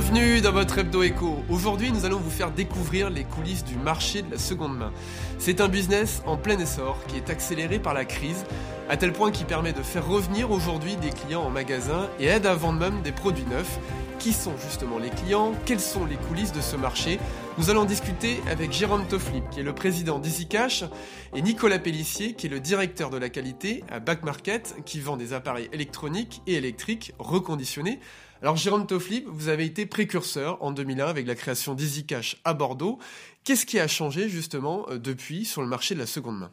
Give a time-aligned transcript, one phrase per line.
[0.00, 1.42] Bienvenue dans votre Hebdo Echo.
[1.50, 4.92] Aujourd'hui, nous allons vous faire découvrir les coulisses du marché de la seconde main.
[5.40, 8.44] C'est un business en plein essor qui est accéléré par la crise,
[8.88, 12.46] à tel point qu'il permet de faire revenir aujourd'hui des clients en magasin et aide
[12.46, 13.80] à vendre même des produits neufs.
[14.20, 15.52] Qui sont justement les clients?
[15.64, 17.18] Quelles sont les coulisses de ce marché?
[17.56, 20.84] Nous allons discuter avec Jérôme Tofflip, qui est le président d'EasyCash,
[21.34, 25.16] et Nicolas Pellissier, qui est le directeur de la qualité à Back Market, qui vend
[25.16, 27.98] des appareils électroniques et électriques reconditionnés.
[28.40, 33.00] Alors Jérôme Tofflip, vous avez été précurseur en 2001 avec la création d'EasyCash à Bordeaux.
[33.42, 36.52] Qu'est-ce qui a changé justement euh, depuis sur le marché de la seconde main?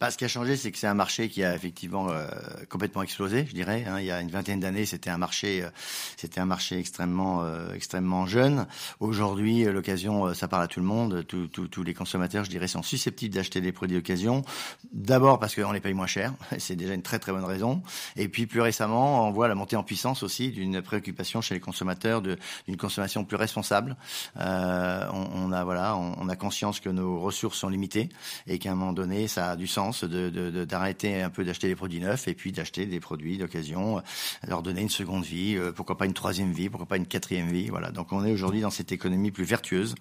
[0.00, 2.26] Bah, ce qui a changé, c'est que c'est un marché qui a effectivement euh,
[2.70, 3.84] complètement explosé, je dirais.
[3.86, 4.00] Hein.
[4.00, 5.68] Il y a une vingtaine d'années, c'était un marché, euh,
[6.16, 8.66] c'était un marché extrêmement, euh, extrêmement jeune.
[9.00, 11.26] Aujourd'hui, l'occasion, ça parle à tout le monde.
[11.26, 14.42] Tous les consommateurs, je dirais, sont susceptibles d'acheter des produits d'occasion.
[14.90, 17.82] D'abord parce qu'on les paye moins cher, c'est déjà une très très bonne raison.
[18.16, 21.60] Et puis plus récemment, on voit la montée en puissance aussi d'une préoccupation chez les
[21.60, 23.98] consommateurs d'une consommation plus responsable.
[24.36, 28.08] on, on, a voilà, on a conscience que nos ressources sont limitées
[28.46, 31.76] et qu'à un moment donné, ça a du sens d'arrêter de, un peu d'acheter des
[31.76, 34.00] produits neufs et puis d'acheter des produits d'occasion, euh,
[34.46, 37.48] leur donner une seconde vie, euh, pourquoi pas une troisième vie, pourquoi pas une quatrième
[37.48, 37.68] vie.
[37.68, 37.90] Voilà.
[37.90, 39.94] Donc on est aujourd'hui dans cette économie plus vertueuse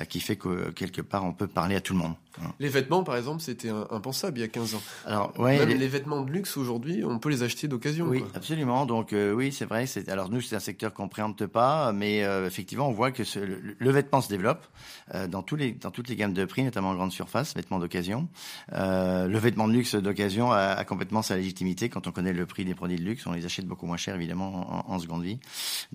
[0.00, 2.14] euh, qui fait que quelque part on peut parler à tout le monde.
[2.60, 4.82] Les vêtements, par exemple, c'était impensable il y a 15 ans.
[5.06, 5.88] Alors, ouais, Même les...
[5.88, 8.04] vêtements de luxe aujourd'hui, on peut les acheter d'occasion.
[8.08, 8.84] Oui, absolument.
[8.84, 9.86] Donc oui, c'est vrai.
[10.08, 13.22] Alors nous, c'est un secteur qu'on préempte pas, mais effectivement, on voit que
[13.78, 14.66] le, vêtement se développe
[15.28, 18.28] dans tous les dans toutes les gammes de prix, notamment en grande surface, vêtements d'occasion
[19.26, 21.88] le vêtement de luxe d'occasion a, complètement sa légitimité.
[21.88, 24.14] Quand on connaît le prix des produits de luxe, on les achète beaucoup moins cher,
[24.14, 25.38] évidemment, en, seconde vie.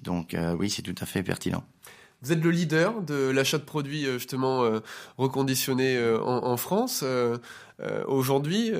[0.01, 1.63] Donc euh, oui, c'est tout à fait pertinent.
[2.21, 4.79] Vous êtes le leader de l'achat de produits euh, justement euh,
[5.17, 7.03] reconditionnés en, France.
[8.07, 8.71] Aujourd'hui,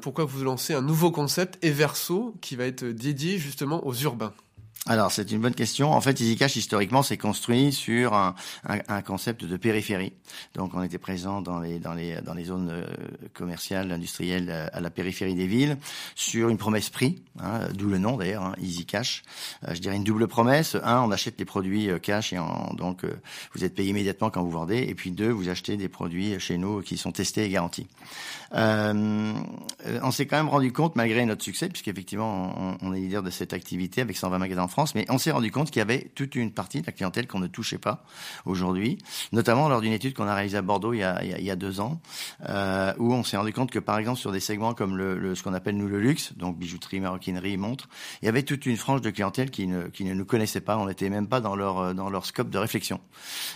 [0.00, 4.32] pourquoi vous lancez un nouveau concept Everso qui va être dédié justement aux urbains?
[4.86, 5.92] Alors c'est une bonne question.
[5.92, 8.34] En fait, EasyCash historiquement s'est construit sur un,
[8.66, 10.14] un, un, concept de périphérie.
[10.54, 12.86] Donc on était présent dans les dans les dans les zones euh,
[13.34, 15.76] commerciales, industrielles euh, à la périphérie des villes,
[16.14, 19.22] sur une promesse prix, hein, d'où le nom d'ailleurs, hein, EasyCash.
[19.68, 20.74] Euh, je dirais une double promesse.
[20.82, 23.04] Un, on achète les produits cash et en, donc
[23.54, 24.78] vous êtes payé immédiatement quand vous vendez.
[24.78, 27.86] Et puis deux, vous achetez des produits chez nous qui sont testés et garantis.
[28.54, 29.34] Euh,
[30.02, 33.30] on s'est quand même rendu compte, malgré notre succès, puisqu'effectivement on, on est leader de
[33.30, 36.34] cette activité avec 120 magasins France, mais on s'est rendu compte qu'il y avait toute
[36.34, 38.04] une partie de la clientèle qu'on ne touchait pas
[38.46, 38.98] aujourd'hui,
[39.32, 42.00] notamment lors d'une étude qu'on a réalisée à Bordeaux il y a, deux ans,
[42.48, 45.42] euh, où on s'est rendu compte que par exemple sur des segments comme le, ce
[45.42, 47.88] qu'on appelle nous le luxe, donc bijouterie, maroquinerie, montres,
[48.22, 50.78] il y avait toute une frange de clientèle qui ne, qui ne nous connaissait pas,
[50.78, 53.00] on n'était même pas dans leur, dans leur scope de réflexion.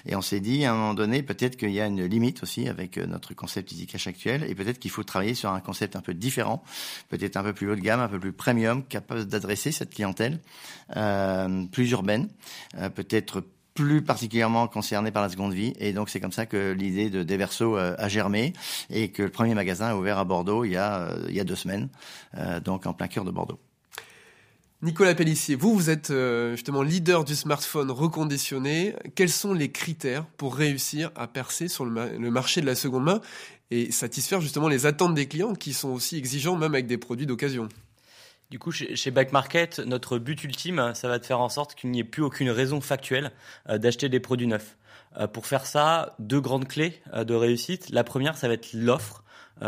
[0.06, 2.68] Et on s'est dit à un moment donné, peut-être qu'il y a une limite aussi
[2.68, 6.14] avec notre concept EasyCash actuel, et peut-être qu'il faut travailler sur un concept un peu
[6.14, 6.62] différent,
[7.08, 10.40] peut-être un peu plus haut de gamme, un peu plus premium, capable d'adresser cette clientèle.
[10.96, 11.03] Euh, euh,
[11.72, 12.28] plus urbaine,
[12.76, 13.42] euh, peut-être
[13.74, 15.72] plus particulièrement concernée par la seconde vie.
[15.80, 18.52] Et donc, c'est comme ça que l'idée de Deverso euh, a germé
[18.88, 21.44] et que le premier magasin a ouvert à Bordeaux il y a, il y a
[21.44, 21.88] deux semaines,
[22.64, 23.58] donc en plein cœur de Bordeaux.
[24.82, 26.12] Nicolas Pellissier, vous, vous êtes
[26.52, 28.94] justement leader du smartphone reconditionné.
[29.14, 33.20] Quels sont les critères pour réussir à percer sur le, marché de la seconde main
[33.70, 37.26] et satisfaire justement les attentes des clients qui sont aussi exigeants même avec des produits
[37.26, 37.68] d'occasion?
[38.50, 41.90] Du coup, chez, Back Market, notre but ultime, ça va de faire en sorte qu'il
[41.90, 43.32] n'y ait plus aucune raison factuelle
[43.68, 44.76] euh, d'acheter des produits neufs.
[45.18, 47.90] Euh, pour faire ça, deux grandes clés euh, de réussite.
[47.90, 49.22] La première, ça va être l'offre.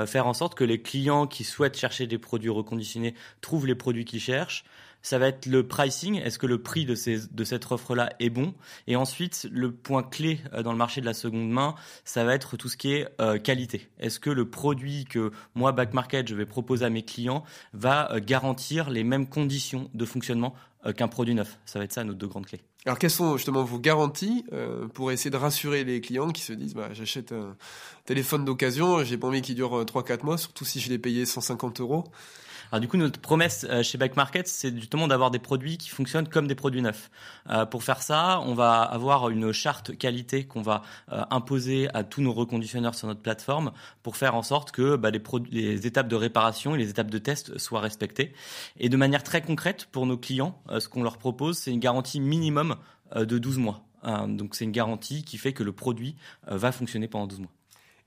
[0.07, 4.05] faire en sorte que les clients qui souhaitent chercher des produits reconditionnés trouvent les produits
[4.05, 4.65] qu'ils cherchent
[5.07, 6.17] ça va être le pricing.
[6.17, 8.55] Est-ce que le prix de, ces, de cette offre-là est bon?
[8.89, 12.35] Et ensuite, le point clé euh, dans le marché de la seconde main, ça va
[12.35, 13.89] être tout ce qui est euh, qualité.
[14.01, 18.11] Est-ce que le produit que moi, Back Market, je vais proposer à mes clients va
[18.11, 20.57] euh, garantir les mêmes conditions de fonctionnement
[20.97, 21.57] qu'un produit neuf?
[21.67, 22.63] Ça va être ça nos deux grandes clés.
[22.85, 24.45] Alors, quelles sont justement vos garanties
[24.95, 27.57] pour essayer de rassurer les clients qui se disent bah, j'achète un
[28.05, 31.81] téléphone d'occasion, j'ai pas envie qu'il dure 3-4 mois, surtout si je l'ai payé 150
[31.81, 32.05] euros?
[32.71, 35.89] Alors du coup, notre promesse euh, chez Back Market, c'est justement d'avoir des produits qui
[35.89, 37.11] fonctionnent comme des produits neufs.
[37.51, 40.83] Euh, pour faire ça, on va avoir une charte qualité qu'on va
[41.13, 43.73] euh, imposer à tous nos reconditionneurs sur notre plateforme
[44.03, 47.19] pour faire en sorte que bah, les, les, étapes de réparation et les étapes de
[47.19, 48.33] test soient respectées.
[48.79, 52.21] Et de manière très concrète, pour nos clients, ce qu'on leur propose, c'est une garantie
[52.21, 52.77] minimum
[53.15, 53.85] de 12 mois.
[54.27, 56.17] donc c'est une garantie qui fait que le produit
[56.47, 57.56] va fonctionner pendant 12 mois.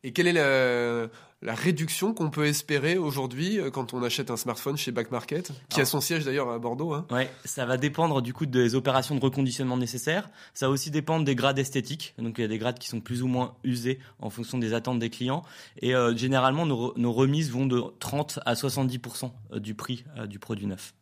[0.03, 1.09] Et quelle est la,
[1.41, 5.51] la réduction qu'on peut espérer aujourd'hui euh, quand on achète un smartphone chez Back Market,
[5.69, 7.05] qui a son siège d'ailleurs à Bordeaux hein?
[7.11, 10.29] Ouais, ça va dépendre du coup des opérations de reconditionnement nécessaires.
[10.53, 12.13] Ça va aussi dépendre des grades esthétiques.
[12.17, 14.73] Donc il y a des grades qui sont plus ou moins usés en fonction des
[14.73, 15.43] attentes des clients.
[15.81, 20.39] Et euh, généralement, nos, nos, remises vont de 30 à 70% euh, du prix du
[20.39, 20.93] produit neuf.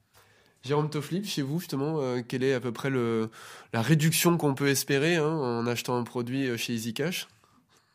[0.64, 3.30] Jérôme Toflip, chez vous justement, quelle est à peu près le,
[3.74, 7.28] la réduction qu'on peut espérer hein, en achetant un produit chez EasyCash?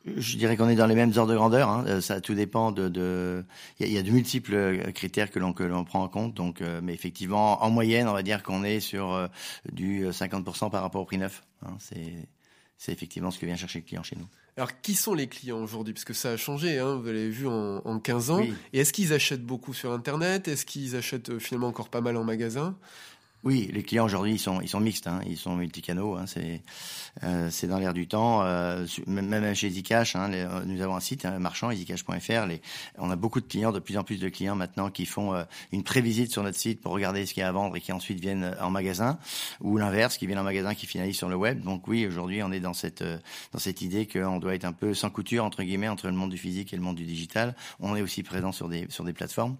[0.05, 1.69] Je dirais qu'on est dans les mêmes ordres de grandeur.
[1.69, 1.85] Hein.
[1.87, 2.89] Euh, ça tout dépend de.
[2.89, 3.45] de...
[3.79, 6.03] Il, y a, il, y a, de multiples euh, critères que l'on que l'on prend
[6.03, 6.35] en compte.
[6.35, 9.29] Donc, euh, mais effectivement, en moyenne, on va dire qu'on est sur
[9.73, 11.43] du 50% par rapport au prix neuf.
[11.65, 11.77] Hein.
[11.79, 12.29] C'est
[12.79, 14.27] c'est effectivement ce que vient chercher le client chez nous.
[14.57, 15.95] Alors, qui sont les clients aujourd'hui?
[15.95, 18.43] Parce que ça a changé, hein, vous l'avez vu en, en 15 ans.
[18.73, 20.49] Et est-ce qu'ils achètent beaucoup sur Internet?
[20.49, 22.77] Est-ce qu'ils achètent finalement encore pas mal en magasin?
[23.45, 26.63] Oui, les clients aujourd'hui ils sont ils sont mixtes, hein, ils sont multicanaux, hein, c'est
[27.25, 28.43] euh, dans l'air du temps.
[28.43, 31.71] Euh, même chez EasyCash, hein, euh, nous avons un site un marchand.
[31.71, 32.63] Les,
[32.99, 35.43] on a beaucoup de clients, de plus en plus de clients maintenant qui font euh,
[35.73, 37.93] une prévisite sur notre site pour regarder ce qu'il y a à vendre et qui
[37.93, 39.19] ensuite viennent en magasin,
[39.61, 41.63] ou l'inverse, qui viennent en magasin qui finalisent sur le web.
[41.63, 44.95] Donc oui, aujourd'hui on est dans cette dans cette idée qu'on doit être un peu
[44.95, 47.57] sans couture entre guillemets entre le monde du physique et le monde du digital.
[47.81, 49.57] On est aussi présent sur des sur des plateformes.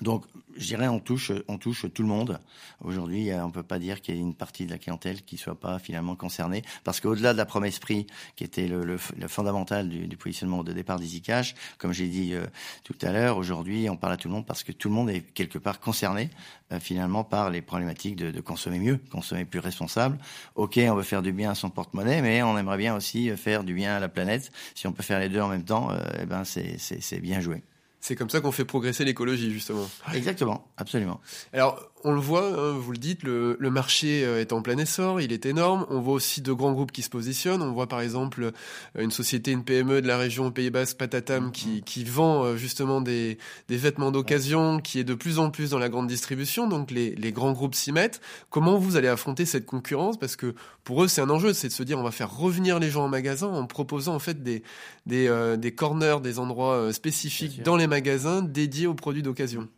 [0.00, 0.24] Donc,
[0.56, 2.40] je dirais, on touche, on touche tout le monde.
[2.82, 5.58] Aujourd'hui, on peut pas dire qu'il y ait une partie de la clientèle qui soit
[5.58, 8.06] pas finalement concernée, parce qu'au-delà de la promesse prix,
[8.36, 12.34] qui était le, le, le fondamental du, du, positionnement de départ d'EasyCash, comme j'ai dit
[12.34, 12.46] euh,
[12.82, 15.10] tout à l'heure, aujourd'hui, on parle à tout le monde parce que tout le monde
[15.10, 16.30] est quelque part concerné
[16.72, 20.18] euh, finalement par les problématiques de, de, consommer mieux, consommer plus responsable.
[20.54, 23.64] Ok, on veut faire du bien à son porte-monnaie, mais on aimerait bien aussi faire
[23.64, 24.52] du bien à la planète.
[24.74, 27.62] Si on peut faire les deux en même temps, euh, eh ben c'est bien joué.
[28.06, 29.88] C'est comme ça qu'on fait progresser l'écologie, justement.
[30.12, 31.22] Exactement, absolument.
[31.54, 34.76] Alors, on le voit, hein, vous le dites, le, le, marché euh, est en plein
[34.76, 35.86] essor, il est énorme.
[35.88, 37.62] On voit aussi de grands groupes qui se positionnent.
[37.62, 41.50] On voit par exemple euh, une société, une PME de la région Pays Basque, Patatam,
[41.50, 41.84] qui, mm-hmm.
[41.84, 45.78] qui vend euh, justement des, des vêtements d'occasion, qui est de plus en plus dans
[45.78, 46.68] la grande distribution.
[46.68, 48.20] Donc les, les grands groupes s'y mettent.
[48.50, 50.18] Comment vous allez affronter cette concurrence?
[50.18, 50.54] Parce que
[50.84, 53.04] pour eux, c'est un enjeu, c'est de se dire on va faire revenir les gens
[53.04, 54.62] en magasin en proposant en fait des,
[55.06, 59.68] des, des corners, des endroits spécifiques dans les magasins dédiés aux produits d'occasion.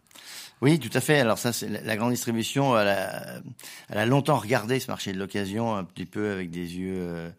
[0.62, 1.18] Oui, tout à fait.
[1.18, 2.78] Alors ça, c'est la grande distribution.
[2.78, 3.40] Elle a,
[3.90, 7.30] elle a longtemps regardé ce marché de l'occasion un petit peu avec des yeux, euh,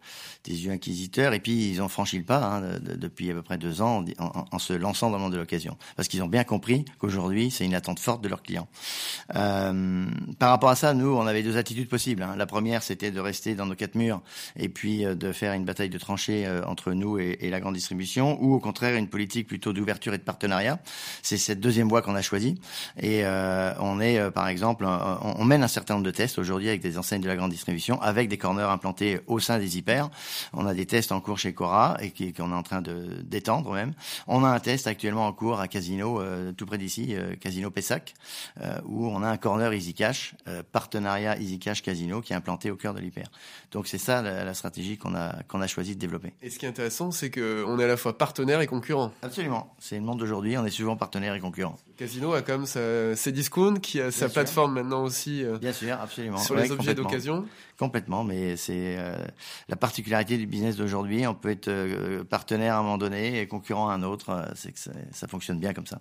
[0.44, 1.34] des yeux inquisiteurs.
[1.34, 4.58] Et puis ils ont franchi le pas hein, depuis à peu près deux ans en,
[4.58, 7.74] se lançant dans le monde de l'occasion, parce qu'ils ont bien compris qu'aujourd'hui c'est une
[7.74, 8.68] attente forte de leurs clients.
[9.34, 10.06] Euh,
[10.38, 12.22] par rapport à ça, nous, on avait deux attitudes possibles.
[12.22, 12.34] Hein.
[12.36, 14.20] La première, c'était de rester dans nos quatre murs
[14.56, 17.74] et puis euh, de faire une bataille de tranchées euh, entre nous et, la grande
[17.74, 20.78] distribution, ou au contraire une politique plutôt d'ouverture et de partenariat.
[21.22, 22.60] C'est cette deuxième voie qu'on a choisie.
[23.22, 26.80] Euh, on est, euh, par exemple, on, mène un certain nombre de tests aujourd'hui avec
[26.80, 30.10] des enseignes de la grande distribution, avec des corners implantés au sein des hyper.
[30.52, 33.72] On a des tests en cours chez Cora et qu'on est en train de d'étendre
[33.72, 33.92] même.
[34.26, 38.14] On a un test actuellement en cours à Casino, euh, tout près d'ici, Casino Pessac,
[38.84, 40.34] où on a un corner EasyCash,
[40.72, 43.30] partenariat EasyCash Casino, qui est implanté au cœur de l'hyper.
[43.70, 46.32] Donc c'est ça la, la stratégie qu'on a qu'on a choisi de développer.
[46.42, 49.12] Et ce qui est intéressant, c'est qu'on est à la fois partenaire et concurrent.
[49.22, 49.74] Absolument.
[49.78, 50.56] C'est le monde d'aujourd'hui.
[50.58, 51.76] On est souvent partenaire et concurrent.
[51.96, 52.80] Casino a comme sa,
[53.14, 55.44] ses discounts, qui a sa plateforme maintenant aussi.
[55.44, 56.38] Euh, Bien sûr, absolument.
[56.38, 57.46] Sur les objets d'occasion.
[57.78, 59.16] Complètement, mais c'est euh,
[59.68, 61.26] la particularité du business d'aujourd'hui.
[61.26, 64.48] On peut être euh, partenaire à un moment donné et concurrent à un autre.
[64.54, 66.00] c'est que ça fonctionne bien comme ça.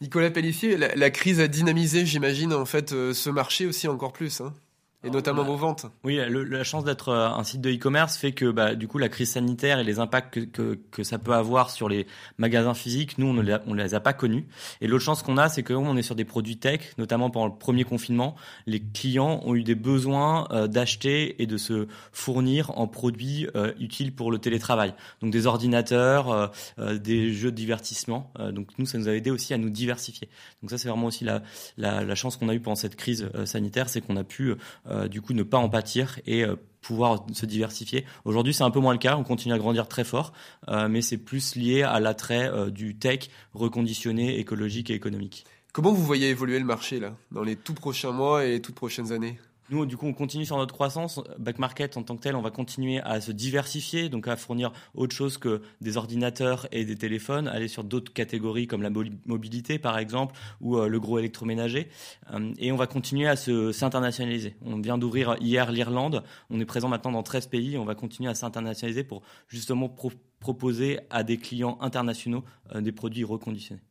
[0.00, 4.40] Nicolas Pellissier, la, la crise a dynamisé, j'imagine, en fait, ce marché aussi encore plus.
[4.40, 4.54] Hein
[5.04, 5.86] et notamment vos ventes.
[6.02, 9.08] Oui, la chance d'être euh, un site de e-commerce fait que bah, du coup la
[9.08, 13.16] crise sanitaire et les impacts que, que, que, ça peut avoir sur les magasins physiques,
[13.16, 14.48] nous on ne les, on les a pas connus.
[14.80, 17.56] Et l'autre chance qu'on a, c'est qu'on est sur des produits tech, notamment pendant le
[17.56, 18.34] premier confinement,
[18.66, 23.72] les clients ont eu des besoins euh, d'acheter et de se fournir en produits euh,
[23.78, 24.94] utiles pour le télétravail.
[25.22, 28.32] Donc des ordinateurs, des jeux de divertissement.
[28.52, 30.28] donc nous, ça nous a aidé aussi à nous diversifier.
[30.62, 31.42] Donc ça, c'est vraiment aussi la,
[31.76, 34.54] la, la chance qu'on a eue pendant cette crise sanitaire, c'est qu'on a pu
[34.87, 38.04] euh, du coup ne pas en pâtir et euh, pouvoir se diversifier.
[38.24, 39.16] Aujourd'hui, c'est un peu moins le cas.
[39.16, 40.32] On continue à grandir très fort,
[40.68, 45.44] euh, mais c'est plus lié à l'attrait du tech reconditionné, écologique et économique.
[45.72, 48.74] Comment vous voyez évoluer le marché là, dans les tout prochains mois et les toutes
[48.74, 49.38] prochaines années?
[49.70, 51.20] Nous, du coup, on continue sur notre croissance.
[51.38, 54.72] Back Market, en tant que tel, on va continuer à se diversifier, donc à fournir
[54.94, 59.78] autre chose que des ordinateurs et des téléphones, aller sur d'autres catégories comme la mobilité,
[59.78, 61.88] par exemple, ou euh, le gros électroménager.
[62.32, 64.56] Euh, et on va continuer à se s'internationaliser.
[64.64, 66.22] On vient d'ouvrir hier l'Irlande.
[66.50, 67.76] On est présent maintenant dans 13 pays.
[67.76, 69.94] On va continuer à s'internationaliser pour justement
[70.40, 72.44] proposer à des clients internationaux
[72.74, 73.82] euh, des produits reconditionnés.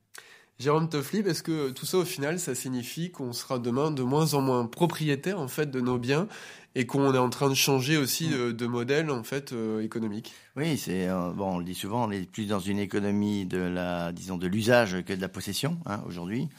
[0.60, 4.34] Jérôme Tofflib, est-ce que tout ça au final, ça signifie qu'on sera demain de moins
[4.34, 6.28] en moins propriétaire en fait de nos biens
[6.76, 10.34] et qu'on est en train de changer aussi de, de modèle en fait euh, économique.
[10.58, 13.60] Oui, c'est euh, bon, on le dit souvent, on est plus dans une économie de
[13.60, 16.50] la, disons, de l'usage que de la possession hein, aujourd'hui.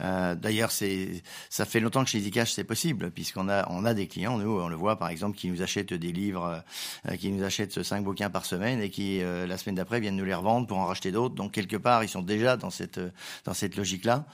[0.00, 3.94] Euh, D'ailleurs, c'est, ça fait longtemps que chez EasyCash c'est possible, puisqu'on a, on a
[3.94, 6.60] des clients, nous, on le voit par exemple, qui nous achètent des livres,
[7.08, 10.16] euh, qui nous achètent cinq bouquins par semaine et qui euh, la semaine d'après viennent
[10.16, 11.36] nous les revendre pour en racheter d'autres.
[11.36, 13.00] Donc quelque part, ils sont déjà dans cette
[13.44, 14.24] dans cette logique-là.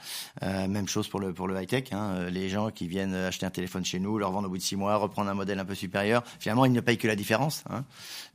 [0.41, 1.85] même chose pour le pour le high tech.
[1.91, 4.63] Hein, les gens qui viennent acheter un téléphone chez nous, leur vendre au bout de
[4.63, 6.23] six mois, reprendre un modèle un peu supérieur.
[6.39, 7.63] Finalement, ils ne payent que la différence.
[7.69, 7.85] Hein.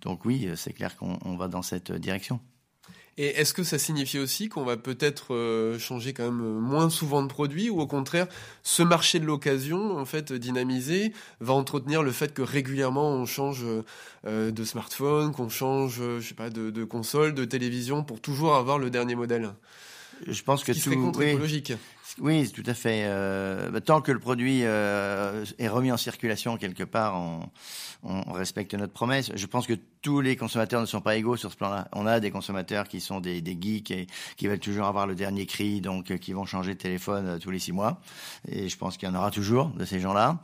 [0.02, 2.40] Donc oui, c'est clair qu'on va dans cette direction.
[3.20, 7.20] Et est-ce que ça signifie aussi qu'on va peut-être euh, changer quand même moins souvent
[7.20, 8.28] de produits ou au contraire
[8.62, 13.64] ce marché de l'occasion en fait dynamisé va entretenir le fait que régulièrement on change
[14.24, 18.54] euh, de smartphone, qu'on change je sais pas de, de, console, de télévision pour toujours
[18.54, 19.50] avoir le dernier modèle?
[20.26, 21.72] Je pense que tout serait contre-écologique.
[22.18, 23.02] Oui, tout à fait.
[23.04, 27.50] Euh, bah, tant que le produit euh, est remis en circulation quelque part, on,
[28.02, 29.30] on, respecte notre promesse.
[29.34, 31.88] Je pense que tous les consommateurs ne sont pas égaux sur ce plan-là.
[31.92, 35.14] On a des consommateurs qui sont des, des geeks et qui veulent toujours avoir le
[35.14, 38.00] dernier cri, donc euh, qui vont changer de téléphone euh, tous les six mois.
[38.48, 40.38] Et je pense qu'il y en aura toujours de ces gens-là.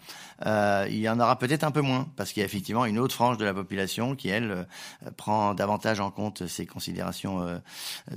[0.47, 2.99] Euh, il y en aura peut-être un peu moins parce qu'il y a effectivement une
[2.99, 7.44] autre frange de la population qui, elle, euh, prend davantage en compte ces considérations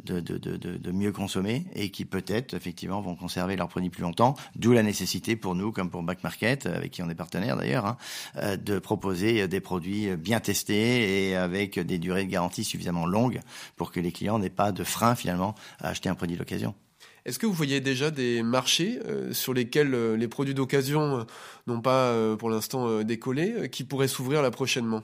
[0.03, 4.01] de, de, de, de, mieux consommer et qui peut-être effectivement vont conserver leurs produits plus
[4.01, 4.35] longtemps.
[4.55, 7.85] D'où la nécessité pour nous, comme pour Back Market, avec qui on est partenaire d'ailleurs,
[7.85, 7.97] hein,
[8.57, 13.41] de proposer des produits bien testés et avec des durées de garantie suffisamment longues
[13.75, 16.73] pour que les clients n'aient pas de frein finalement à acheter un produit d'occasion.
[17.25, 21.23] Est-ce que vous voyez déjà des marchés euh, sur lesquels euh, les produits d'occasion euh,
[21.67, 25.03] n'ont pas pour l'instant décollé, qui pourraient s'ouvrir là prochainement?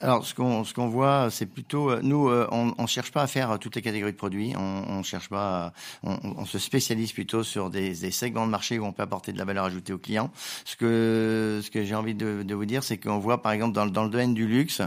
[0.00, 3.22] Alors, ce qu'on ce qu'on voit, c'est plutôt euh, nous, euh, on, on cherche pas
[3.22, 4.54] à faire toutes les catégories de produits.
[4.56, 5.72] On, on cherche pas,
[6.04, 9.32] on, on, se spécialise plutôt sur des, des, segments de marché où on peut apporter
[9.32, 10.30] de la valeur ajoutée aux clients.
[10.64, 13.74] Ce que ce que j'ai envie de, de, vous dire, c'est qu'on voit par exemple
[13.74, 14.82] dans, dans le domaine du luxe,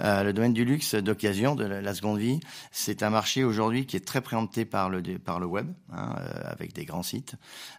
[0.00, 2.40] euh, le domaine du luxe d'occasion, de la, seconde vie,
[2.72, 6.50] c'est un marché aujourd'hui qui est très préempté par le par le web, hein, euh,
[6.50, 7.36] avec des grands sites.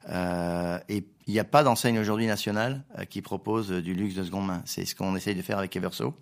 [0.08, 4.24] et il n'y a pas d'enseigne aujourd'hui nationale euh, qui propose euh, du luxe de
[4.24, 4.64] seconde main.
[4.66, 6.16] C'est ce qu'on essaye de faire avec Everso.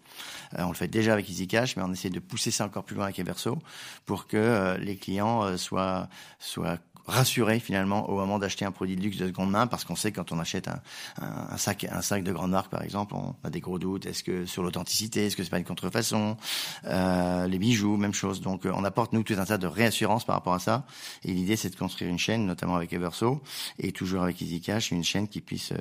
[0.60, 2.98] Euh, on le fait déjà avec EasyCash, mais on essaie de pousser ça encore plus
[2.98, 3.58] loin avec Everso
[4.06, 6.10] pour que les clients soient,
[6.40, 9.96] soient rassuré finalement au moment d'acheter un produit de luxe de seconde main parce qu'on
[9.96, 10.82] sait quand on achète un,
[11.22, 14.06] un, sac un sac de grande marque par exemple on a des gros doutes.
[14.06, 16.38] Est-ce que sur l'authenticité est-ce que c'est pas une contrefaçon?
[16.86, 18.42] Euh, les bijoux même chose.
[18.42, 20.86] Donc on apporte nous tout un tas de réassurance par rapport à ça.
[21.24, 23.42] Et l'idée c'est de construire une chaîne notamment avec Everso
[23.80, 25.78] et toujours avec EasyCash une chaîne qui puisse euh,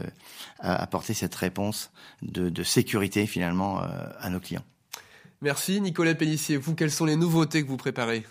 [0.61, 1.91] apporter cette réponse
[2.23, 3.87] de, de sécurité finalement euh,
[4.21, 4.65] à nos clients.
[5.43, 6.57] Merci Nicolas Pellissier.
[6.57, 8.25] Vous, quelles sont les nouveautés que vous préparez?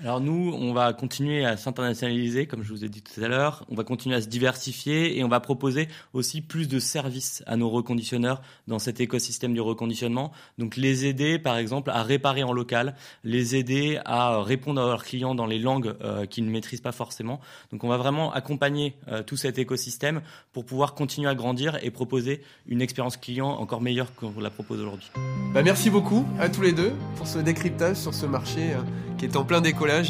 [0.00, 3.64] Alors nous, on va continuer à s'internationaliser, comme je vous ai dit tout à l'heure.
[3.70, 7.56] On va continuer à se diversifier et on va proposer aussi plus de services à
[7.56, 10.32] nos reconditionneurs dans cet écosystème du reconditionnement.
[10.58, 15.04] Donc les aider, par exemple, à réparer en local, les aider à répondre à leurs
[15.04, 17.40] clients dans les langues euh, qu'ils ne maîtrisent pas forcément.
[17.70, 20.22] Donc on va vraiment accompagner euh, tout cet écosystème
[20.52, 24.80] pour pouvoir continuer à grandir et proposer une expérience client encore meilleure qu'on la propose
[24.80, 25.12] aujourd'hui.
[25.54, 28.72] Bah merci beaucoup à tous les deux pour ce décryptage sur ce marché.
[28.72, 28.82] Euh,
[29.18, 29.60] qui est en plein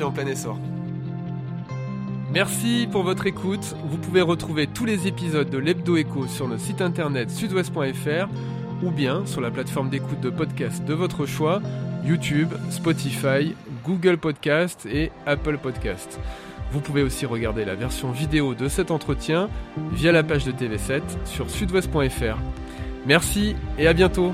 [0.03, 0.57] en plein essor.
[2.33, 3.75] Merci pour votre écoute.
[3.87, 8.29] Vous pouvez retrouver tous les épisodes de l'Hebdo Echo sur notre site internet sudouest.fr
[8.85, 11.61] ou bien sur la plateforme d'écoute de podcast de votre choix,
[12.05, 13.55] YouTube, Spotify,
[13.85, 16.21] Google Podcast et Apple Podcast.
[16.71, 19.49] Vous pouvez aussi regarder la version vidéo de cet entretien
[19.93, 22.39] via la page de TV7 sur sudouest.fr.
[23.07, 24.33] Merci et à bientôt